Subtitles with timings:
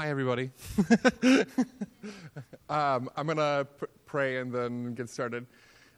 [0.00, 0.52] Hi, everybody.
[2.68, 5.44] um, I'm going to pr- pray and then get started.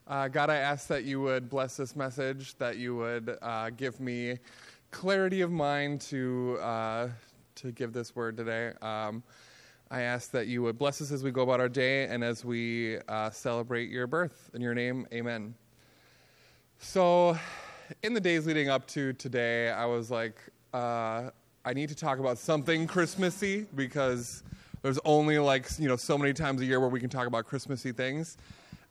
[0.06, 4.00] Uh, God, I ask that you would bless this message, that you would uh, give
[4.00, 4.38] me
[4.90, 7.08] clarity of mind to, uh,
[7.56, 8.72] to give this word today.
[8.80, 9.22] Um,
[9.90, 12.42] I ask that you would bless us as we go about our day and as
[12.42, 14.48] we uh, celebrate your birth.
[14.54, 15.54] In your name, amen.
[16.78, 17.36] So,
[18.02, 20.40] in the days leading up to today, I was like,
[20.72, 21.32] uh,
[21.64, 24.42] I need to talk about something Christmassy because
[24.82, 27.44] there's only like you know so many times a year where we can talk about
[27.44, 28.38] Christmassy things,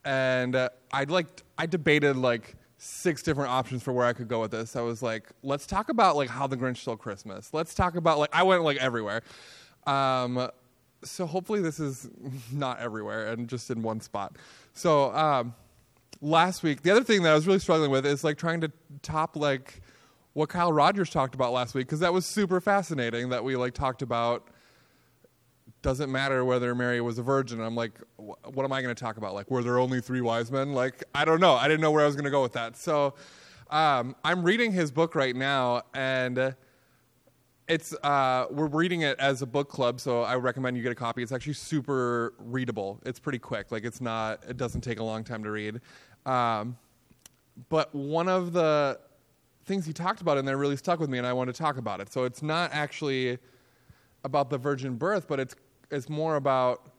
[0.05, 1.27] and uh, I'd like
[1.57, 4.75] I debated like six different options for where I could go with this.
[4.75, 7.53] I was like, let's talk about like how the Grinch stole Christmas.
[7.53, 9.23] Let's talk about like I went like everywhere.
[9.87, 10.49] Um,
[11.03, 12.07] so hopefully this is
[12.51, 14.35] not everywhere and just in one spot.
[14.73, 15.55] So um,
[16.21, 18.71] last week, the other thing that I was really struggling with is like trying to
[19.01, 19.81] top like
[20.33, 23.73] what Kyle Roberts talked about last week because that was super fascinating that we like
[23.73, 24.49] talked about
[25.81, 27.61] doesn't matter whether Mary was a virgin.
[27.61, 29.33] I'm like, wh- what am I going to talk about?
[29.33, 30.73] Like, were there only three wise men?
[30.73, 31.53] Like, I don't know.
[31.53, 32.75] I didn't know where I was going to go with that.
[32.75, 33.13] So,
[33.69, 36.55] um, I'm reading his book right now, and
[37.67, 39.99] it's uh, we're reading it as a book club.
[40.01, 41.21] So I recommend you get a copy.
[41.21, 42.99] It's actually super readable.
[43.05, 43.71] It's pretty quick.
[43.71, 44.43] Like, it's not.
[44.49, 45.79] It doesn't take a long time to read.
[46.25, 46.77] Um,
[47.69, 48.99] but one of the
[49.69, 51.77] things he talked about in there really stuck with me, and I want to talk
[51.77, 52.11] about it.
[52.11, 53.37] So it's not actually
[54.25, 55.55] about the virgin birth, but it's
[55.89, 56.91] it's more about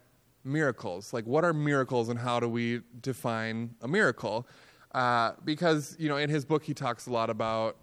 [0.45, 1.13] miracles.
[1.13, 4.47] Like, what are miracles, and how do we define a miracle?
[4.93, 7.77] Uh, because you know, in his book, he talks a lot about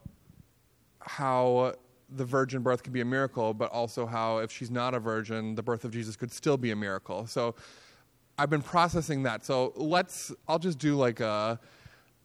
[1.02, 1.76] how
[2.10, 5.56] the virgin birth can be a miracle, but also how if she's not a virgin,
[5.56, 7.28] the birth of Jesus could still be a miracle.
[7.28, 7.56] So
[8.38, 9.46] I've been processing that.
[9.46, 10.32] So let's.
[10.48, 11.60] I'll just do like a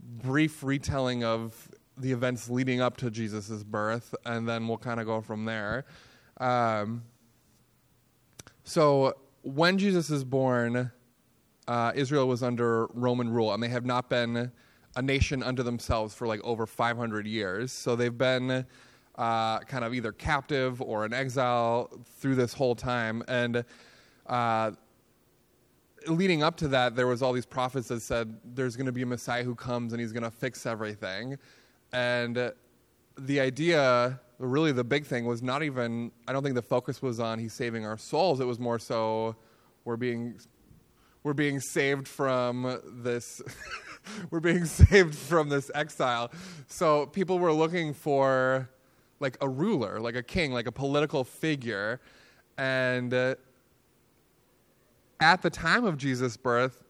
[0.00, 5.06] brief retelling of the events leading up to Jesus' birth, and then we'll kind of
[5.06, 5.84] go from there.
[6.38, 7.04] Um,
[8.64, 10.90] so, when Jesus is born,
[11.68, 14.52] uh, Israel was under Roman rule, and they have not been
[14.94, 17.72] a nation unto themselves for like over 500 years.
[17.72, 18.64] So, they've been
[19.16, 23.22] uh, kind of either captive or in exile through this whole time.
[23.28, 23.64] And
[24.26, 24.72] uh,
[26.06, 29.02] leading up to that, there was all these prophets that said there's going to be
[29.02, 31.36] a Messiah who comes and he's going to fix everything.
[31.92, 32.52] And
[33.18, 37.20] the idea, really the big thing, was not even, I don't think the focus was
[37.20, 38.40] on he's saving our souls.
[38.40, 39.36] It was more so
[39.84, 40.38] we're being,
[41.22, 43.42] we're being saved from this,
[44.30, 46.30] we're being saved from this exile.
[46.66, 48.70] So people were looking for
[49.20, 52.00] like a ruler, like a king, like a political figure.
[52.58, 53.36] And uh,
[55.20, 56.82] at the time of Jesus' birth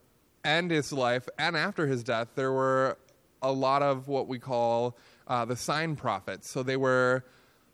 [0.44, 2.98] and his life and after his death, there were
[3.42, 6.48] a lot of what we call uh, the sign prophets.
[6.48, 7.24] So they were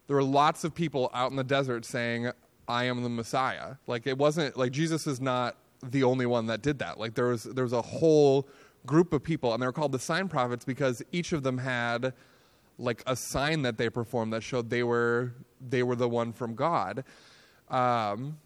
[0.07, 2.31] there were lots of people out in the desert saying,
[2.67, 6.63] "I am the Messiah." Like it wasn't like Jesus is not the only one that
[6.63, 6.99] did that.
[6.99, 8.49] Like there was there was a whole
[8.87, 12.15] group of people, and they were called the sign prophets because each of them had
[12.79, 16.55] like a sign that they performed that showed they were they were the one from
[16.55, 17.05] God.
[17.69, 18.39] Um,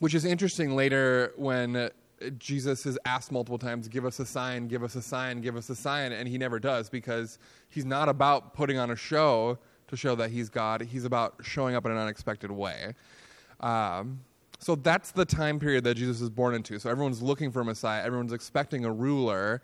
[0.00, 1.90] which is interesting later when
[2.38, 5.68] Jesus is asked multiple times, give us a sign, give us a sign, give us
[5.70, 7.38] a sign, and he never does because
[7.68, 9.58] he's not about putting on a show
[9.88, 10.82] to show that he's God.
[10.82, 12.94] He's about showing up in an unexpected way.
[13.60, 14.20] Um,
[14.58, 16.78] so that's the time period that Jesus is born into.
[16.78, 19.60] So everyone's looking for a Messiah, everyone's expecting a ruler,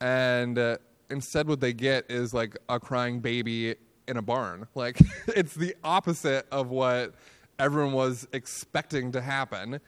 [0.00, 0.78] and uh,
[1.10, 3.74] instead, what they get is like a crying baby
[4.08, 4.66] in a barn.
[4.74, 7.14] Like, it's the opposite of what
[7.58, 9.80] everyone was expecting to happen.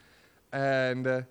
[0.51, 1.07] And.
[1.07, 1.21] Uh,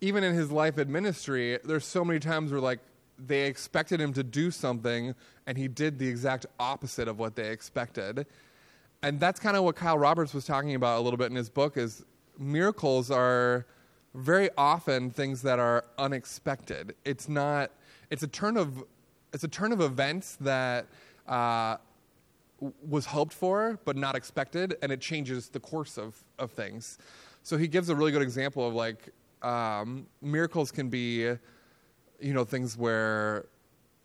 [0.00, 2.80] even in his life and ministry, there's so many times where like
[3.18, 5.14] they expected him to do something
[5.46, 8.26] and he did the exact opposite of what they expected.
[9.02, 11.48] And that's kind of what Kyle Roberts was talking about a little bit in his
[11.48, 12.04] book is
[12.38, 13.66] miracles are
[14.14, 16.94] very often things that are unexpected.
[17.04, 17.70] It's not
[18.10, 18.84] it's a turn of
[19.32, 20.86] it's a turn of events that
[21.26, 21.76] uh,
[22.86, 26.98] was hoped for but not expected and it changes the course of, of things.
[27.42, 29.10] So he gives a really good example of like
[29.42, 31.20] um, miracles can be,
[32.20, 33.46] you know, things where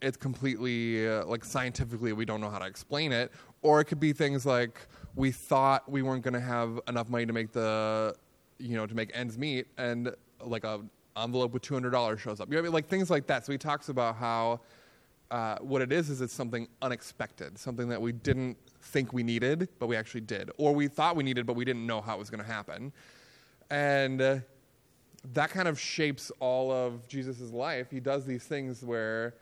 [0.00, 3.32] it's completely uh, like scientifically we don't know how to explain it,
[3.62, 4.80] or it could be things like
[5.14, 8.14] we thought we weren't going to have enough money to make the,
[8.58, 10.80] you know, to make ends meet, and like a
[11.16, 12.48] envelope with two hundred dollars shows up.
[12.48, 12.72] You know, I mean?
[12.72, 13.46] like things like that.
[13.46, 14.60] So he talks about how.
[15.30, 19.66] Uh, what it is is it's something unexpected, something that we didn't think we needed,
[19.78, 22.18] but we actually did, or we thought we needed, but we didn't know how it
[22.18, 22.92] was going to happen.
[23.70, 24.36] And uh,
[25.34, 27.88] that kind of shapes all of Jesus' life.
[27.90, 29.34] He does these things where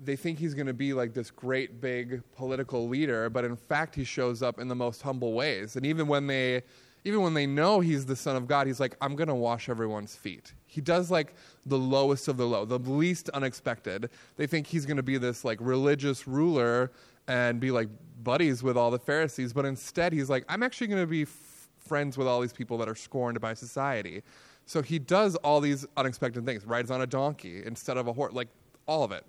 [0.00, 3.94] they think he's going to be like this great big political leader, but in fact
[3.94, 5.76] he shows up in the most humble ways.
[5.76, 6.62] And even when they
[7.06, 9.68] even when they know he's the son of God, he's like, I'm going to wash
[9.68, 10.54] everyone's feet.
[10.66, 11.34] He does like
[11.66, 14.08] the lowest of the low, the least unexpected.
[14.36, 16.90] They think he's going to be this like religious ruler
[17.28, 17.88] and be like
[18.22, 21.68] buddies with all the Pharisees, but instead he's like, I'm actually going to be f-
[21.78, 24.22] friends with all these people that are scorned by society.
[24.66, 26.64] So he does all these unexpected things.
[26.64, 28.48] Rides on a donkey instead of a horse, like
[28.86, 29.24] all of it.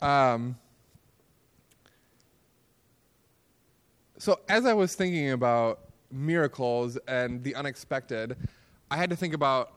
[0.00, 0.56] Um,
[4.18, 5.80] so as I was thinking about
[6.10, 8.36] miracles and the unexpected,
[8.90, 9.72] I had to think about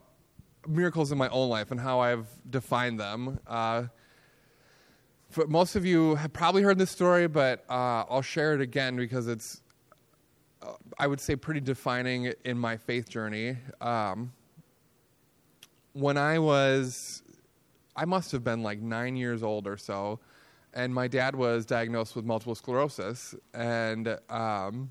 [0.67, 3.39] miracles in my own life and how I've defined them.
[3.47, 3.85] Uh,
[5.47, 9.27] most of you have probably heard this story, but uh, I'll share it again because
[9.27, 9.61] it's,
[10.61, 13.57] uh, I would say, pretty defining in my faith journey.
[13.79, 14.31] Um,
[15.93, 17.23] when I was,
[17.95, 20.19] I must have been like nine years old or so,
[20.73, 24.89] and my dad was diagnosed with multiple sclerosis, and um,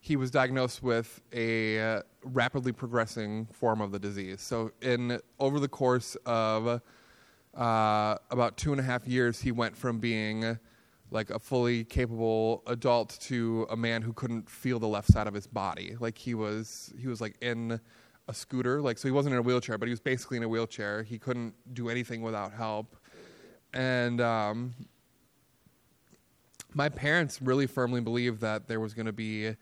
[0.00, 4.40] he was diagnosed with a uh, rapidly progressing form of the disease.
[4.40, 6.80] So, in over the course of
[7.56, 10.58] uh, about two and a half years, he went from being
[11.10, 15.34] like a fully capable adult to a man who couldn't feel the left side of
[15.34, 15.96] his body.
[15.98, 17.80] Like he was, he was like in
[18.28, 18.80] a scooter.
[18.80, 21.02] Like so, he wasn't in a wheelchair, but he was basically in a wheelchair.
[21.02, 22.96] He couldn't do anything without help,
[23.72, 24.74] and um,
[26.74, 29.54] my parents really firmly believed that there was going to be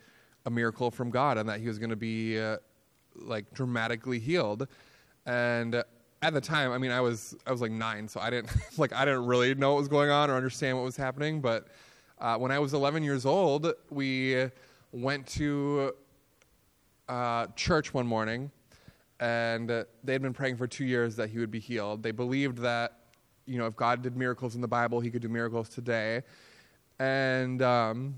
[0.47, 2.57] a miracle from God and that he was going to be uh,
[3.15, 4.67] like dramatically healed.
[5.25, 5.77] And
[6.23, 8.93] at the time, I mean, I was I was like nine, so I didn't like
[8.93, 11.41] I didn't really know what was going on or understand what was happening.
[11.41, 11.69] But
[12.19, 14.49] uh, when I was 11 years old, we
[14.93, 15.95] went to
[17.09, 18.51] uh, church one morning,
[19.21, 22.03] and uh, they had been praying for two years that he would be healed.
[22.03, 22.99] They believed that
[23.47, 26.23] you know if God did miracles in the Bible, He could do miracles today.
[26.99, 28.15] And um,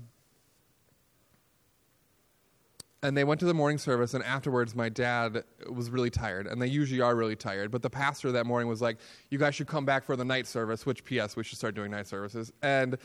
[3.03, 6.61] and they went to the morning service and afterwards my dad was really tired and
[6.61, 8.97] they usually are really tired but the pastor that morning was like
[9.29, 11.91] you guys should come back for the night service which ps we should start doing
[11.91, 12.97] night services and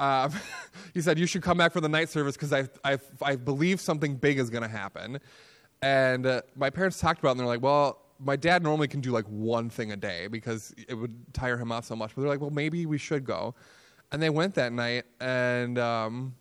[0.00, 0.32] um,
[0.94, 3.80] he said you should come back for the night service because I, I, I believe
[3.80, 5.20] something big is going to happen.
[5.82, 9.00] And uh, my parents talked about it and they're like well my dad normally can
[9.00, 12.14] do like one thing a day because it would tire him out so much.
[12.14, 13.54] But they're like well maybe we should go.
[14.10, 16.34] And they went that night and um,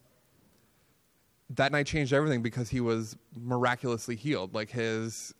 [1.51, 4.53] that night changed everything because he was miraculously healed.
[4.53, 5.33] Like his,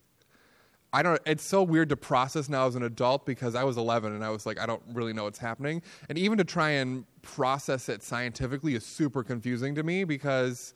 [0.91, 1.21] I don't.
[1.25, 4.29] It's so weird to process now as an adult because I was 11 and I
[4.29, 8.01] was like, I don't really know what's happening, and even to try and process it
[8.01, 10.73] scientifically is super confusing to me because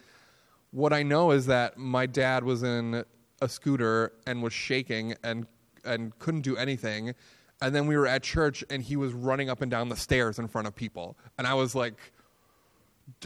[0.71, 3.04] what I know is that my dad was in
[3.42, 5.48] a scooter and was shaking and
[5.83, 7.16] and couldn't do anything,
[7.62, 10.38] and then we were at church and he was running up and down the stairs
[10.38, 11.95] in front of people, and I was like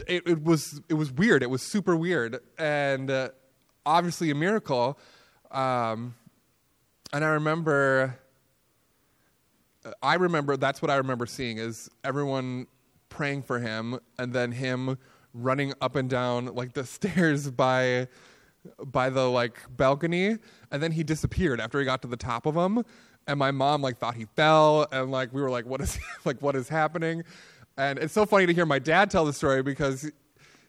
[0.06, 1.42] it, it was it was weird.
[1.42, 3.28] It was super weird, and uh,
[3.84, 4.98] obviously a miracle.
[5.50, 6.14] Um,
[7.12, 8.18] and I remember,
[10.02, 12.66] I remember that's what I remember seeing is everyone
[13.08, 14.98] praying for him, and then him
[15.34, 18.08] running up and down like the stairs by
[18.84, 20.36] by the like balcony,
[20.70, 22.84] and then he disappeared after he got to the top of them.
[23.26, 26.40] And my mom like thought he fell, and like we were like, "What is like
[26.42, 27.24] what is happening?"
[27.76, 30.10] And it's so funny to hear my dad tell the story because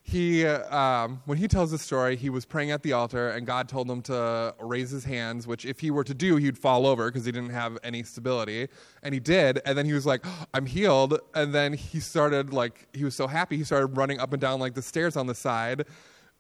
[0.10, 3.70] he, um, when he tells the story, he was praying at the altar and God
[3.70, 7.10] told him to raise his hands, which if he were to do, he'd fall over
[7.10, 8.68] because he didn't have any stability.
[9.04, 9.62] And he did.
[9.66, 11.20] And then he was like, I'm healed.
[11.36, 14.60] And then he started, like, he was so happy, he started running up and down,
[14.60, 15.86] like, the stairs on the side.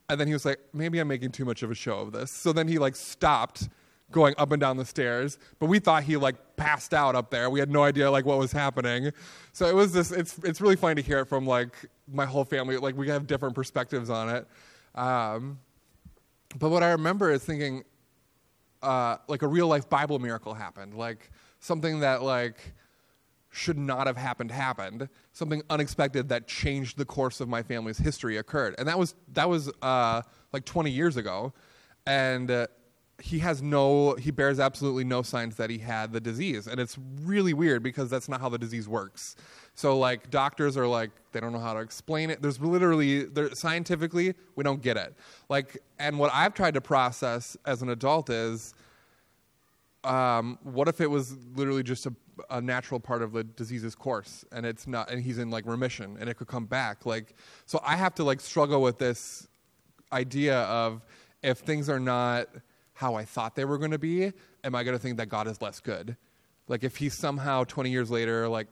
[0.09, 2.31] And then he was like, maybe I'm making too much of a show of this.
[2.31, 3.69] So then he, like, stopped
[4.11, 7.49] going up and down the stairs, but we thought he like passed out up there.
[7.49, 9.11] We had no idea like what was happening.
[9.53, 10.11] So it was this.
[10.11, 11.75] It's it's really funny to hear it from like
[12.11, 12.77] my whole family.
[12.77, 14.47] Like we have different perspectives on it.
[14.95, 15.59] Um,
[16.57, 17.83] but what I remember is thinking,
[18.81, 20.93] uh, like a real life Bible miracle happened.
[20.95, 22.73] Like something that like
[23.51, 25.09] should not have happened happened.
[25.33, 29.49] Something unexpected that changed the course of my family's history occurred, and that was that
[29.49, 30.21] was uh,
[30.53, 31.53] like 20 years ago.
[32.05, 32.67] And uh,
[33.21, 36.97] he has no he bears absolutely no signs that he had the disease and it's
[37.21, 39.35] really weird because that's not how the disease works
[39.79, 42.41] so like doctors are like they don't know how to explain it.
[42.41, 45.15] There's literally there, scientifically we don't get it.
[45.47, 48.73] Like and what i've tried to process as an adult is
[50.03, 52.13] um, what if it was literally just a,
[52.49, 56.17] a natural part of the disease's course and it's not and he's in like remission
[56.19, 57.05] and it could come back?
[57.05, 59.47] Like so i have to like struggle with this
[60.11, 61.05] idea of
[61.41, 62.49] if things are not
[62.95, 64.33] how I thought they were going to be,
[64.65, 66.17] am I going to think that God is less good?
[66.67, 68.67] Like if he's somehow 20 years later like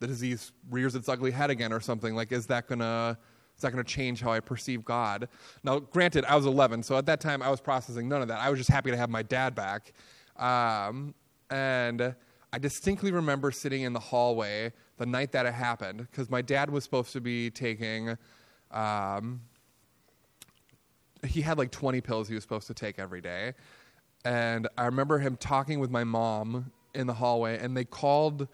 [0.00, 2.14] the disease rears its ugly head again or something.
[2.14, 3.18] Like, is that gonna
[3.56, 5.28] is that gonna change how I perceive God?
[5.64, 8.40] Now, granted, I was 11, so at that time I was processing none of that.
[8.40, 9.92] I was just happy to have my dad back,
[10.36, 11.14] um,
[11.50, 12.14] and
[12.52, 16.70] I distinctly remember sitting in the hallway the night that it happened because my dad
[16.70, 18.16] was supposed to be taking.
[18.70, 19.40] Um,
[21.26, 23.54] he had like 20 pills he was supposed to take every day.
[24.24, 28.48] And I remember him talking with my mom in the hallway, and they called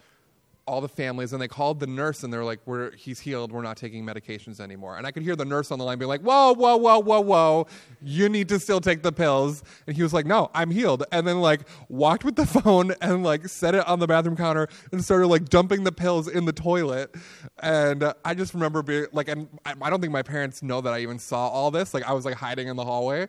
[0.66, 3.52] all the families and they called the nurse and they're like, "We're he's healed.
[3.52, 6.06] We're not taking medications anymore." And I could hear the nurse on the line be
[6.06, 7.66] like, "Whoa, whoa, whoa, whoa, whoa!
[8.02, 11.26] You need to still take the pills." And he was like, "No, I'm healed." And
[11.26, 15.04] then like walked with the phone and like set it on the bathroom counter and
[15.04, 17.14] started like dumping the pills in the toilet.
[17.62, 20.80] And uh, I just remember being like, and I, I don't think my parents know
[20.80, 21.92] that I even saw all this.
[21.92, 23.28] Like I was like hiding in the hallway,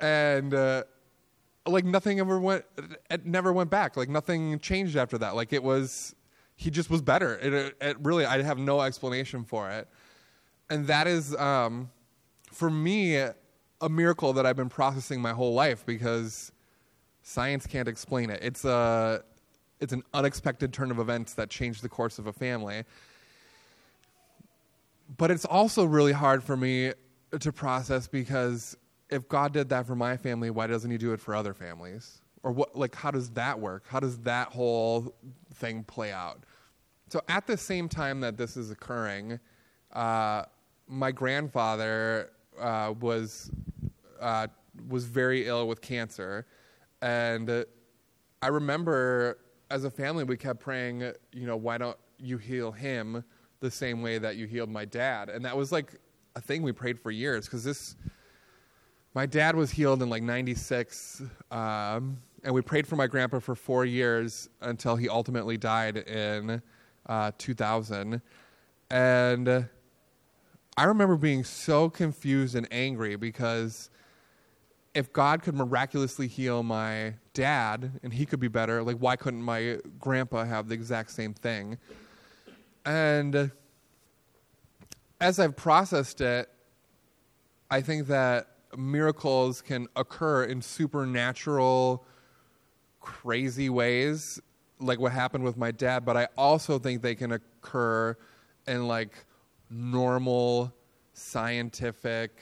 [0.00, 0.54] and.
[0.54, 0.84] Uh,
[1.66, 2.64] like nothing ever went
[3.10, 6.14] it never went back like nothing changed after that like it was
[6.58, 7.38] he just was better.
[7.38, 9.86] It, it really i have no explanation for it.
[10.68, 11.88] And that is um,
[12.52, 16.50] for me a miracle that i've been processing my whole life because
[17.22, 18.40] science can't explain it.
[18.42, 19.22] It's a
[19.78, 22.82] it's an unexpected turn of events that changed the course of a family.
[25.16, 26.92] But it's also really hard for me
[27.38, 28.76] to process because
[29.10, 32.20] if God did that for my family, why doesn't He do it for other families?
[32.42, 32.76] Or what?
[32.76, 33.84] Like, how does that work?
[33.88, 35.14] How does that whole
[35.54, 36.44] thing play out?
[37.08, 39.40] So, at the same time that this is occurring,
[39.92, 40.44] uh,
[40.86, 42.30] my grandfather
[42.60, 43.50] uh, was
[44.20, 44.46] uh,
[44.88, 46.46] was very ill with cancer,
[47.02, 47.64] and
[48.40, 49.38] I remember
[49.70, 53.24] as a family we kept praying, you know, why don't you heal him
[53.60, 55.28] the same way that you healed my dad?
[55.28, 56.00] And that was like
[56.36, 57.96] a thing we prayed for years because this
[59.14, 62.18] my dad was healed in like 96 um,
[62.48, 66.62] and we prayed for my grandpa for four years until he ultimately died in
[67.04, 68.22] uh, 2000
[68.90, 69.68] and
[70.78, 73.90] i remember being so confused and angry because
[74.94, 79.42] if god could miraculously heal my dad and he could be better like why couldn't
[79.42, 81.76] my grandpa have the exact same thing?
[82.86, 83.50] And
[85.20, 86.48] as i've processed it
[87.70, 92.06] i think that miracles can occur in supernatural,
[93.00, 94.40] crazy ways,
[94.80, 98.16] like what happened with my dad, but I also think they can occur
[98.66, 99.12] in like
[99.70, 100.72] normal
[101.12, 102.40] scientific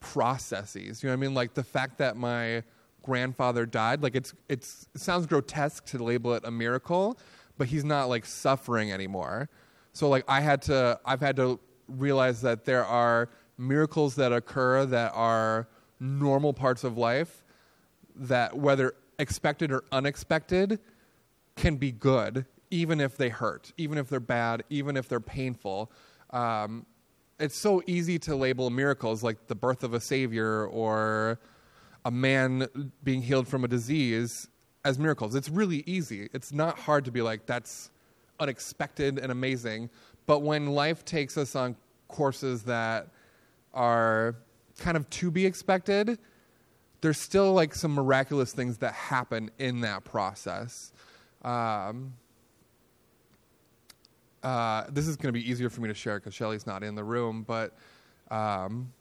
[0.00, 1.02] processes.
[1.02, 1.34] You know what I mean?
[1.34, 2.62] Like the fact that my
[3.02, 7.18] grandfather died, like it's it's it sounds grotesque to label it a miracle,
[7.58, 9.48] but he's not like suffering anymore.
[9.92, 13.28] So like I had to I've had to realize that there are
[13.58, 17.44] miracles that occur that are normal parts of life
[18.16, 20.80] that whether expected or unexpected
[21.56, 25.90] can be good even if they hurt even if they're bad even if they're painful.
[26.30, 26.86] Um,
[27.38, 31.38] it's so easy to label miracles like the birth of a savior or
[32.04, 32.66] a man
[33.02, 34.48] being healed from a disease
[34.84, 35.34] as miracles.
[35.34, 36.28] It's really easy.
[36.32, 37.90] It's not hard to be like that's
[38.38, 39.90] unexpected and amazing.
[40.26, 41.76] But when life takes us on
[42.08, 43.08] courses that
[43.74, 44.36] are
[44.78, 46.18] kind of to be expected,
[47.00, 50.92] there's still like some miraculous things that happen in that process.
[51.42, 52.14] Um,
[54.42, 56.94] uh, this is going to be easier for me to share because Shelly's not in
[56.94, 57.76] the room, but
[58.30, 58.92] um,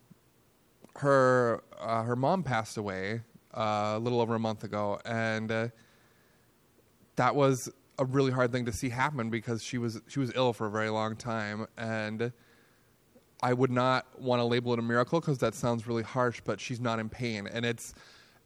[0.97, 3.21] her uh, her mom passed away
[3.53, 5.67] uh, a little over a month ago, and uh,
[7.15, 10.53] that was a really hard thing to see happen because she was she was ill
[10.53, 12.31] for a very long time, and
[13.41, 16.59] I would not want to label it a miracle because that sounds really harsh, but
[16.59, 17.93] she's not in pain, and it's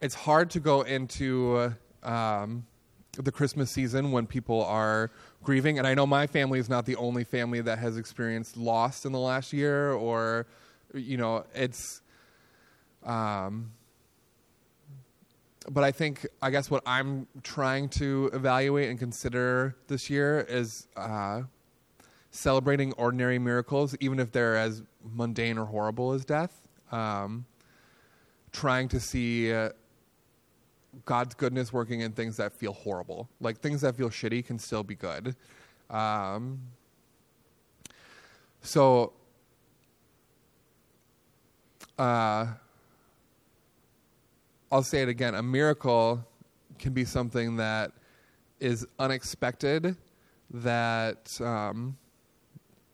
[0.00, 2.64] it's hard to go into um,
[3.12, 5.10] the Christmas season when people are
[5.42, 5.78] grieving.
[5.78, 9.12] And I know my family is not the only family that has experienced loss in
[9.12, 10.46] the last year, or
[10.92, 12.02] you know, it's.
[13.04, 13.72] Um,
[15.70, 20.86] but I think I guess what I'm trying to evaluate and consider this year is
[20.96, 21.42] uh,
[22.34, 24.82] celebrating ordinary miracles, even if they're as
[25.14, 26.60] mundane or horrible as death.
[26.90, 27.46] Um,
[28.50, 29.70] trying to see uh,
[31.04, 33.28] God's goodness working in things that feel horrible.
[33.40, 35.36] Like things that feel shitty can still be good.
[35.88, 36.60] Um,
[38.62, 39.12] so,
[41.98, 42.46] uh,
[44.72, 46.26] I'll say it again a miracle
[46.80, 47.92] can be something that
[48.58, 49.96] is unexpected,
[50.50, 51.40] that.
[51.40, 51.96] Um,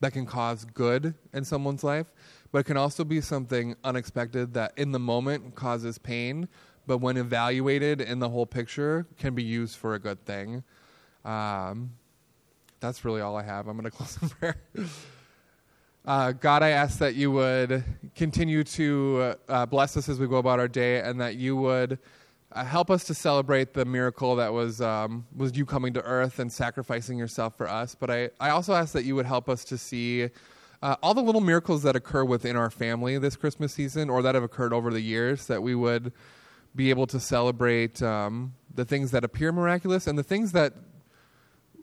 [0.00, 2.06] that can cause good in someone's life,
[2.52, 6.48] but it can also be something unexpected that in the moment causes pain,
[6.86, 10.64] but when evaluated in the whole picture can be used for a good thing.
[11.24, 11.92] Um,
[12.80, 13.68] that's really all I have.
[13.68, 14.56] I'm going to close in prayer.
[16.06, 17.84] Uh, God, I ask that you would
[18.16, 21.98] continue to uh, bless us as we go about our day, and that you would
[22.52, 26.38] uh, help us to celebrate the miracle that was um, was you coming to earth
[26.38, 27.94] and sacrificing yourself for us.
[27.94, 30.30] But I, I also ask that you would help us to see
[30.82, 34.34] uh, all the little miracles that occur within our family this Christmas season, or that
[34.34, 36.12] have occurred over the years, that we would
[36.74, 40.72] be able to celebrate um, the things that appear miraculous and the things that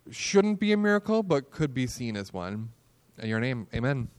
[0.10, 2.70] shouldn't be a miracle but could be seen as one.
[3.20, 4.10] In your name, amen.